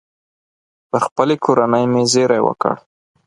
[0.89, 2.73] پر خپلې کورنۍ مې زېری وکړ.